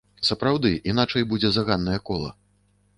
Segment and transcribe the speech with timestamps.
[0.29, 2.37] Сапраўды, іначай будзе заганнае кола.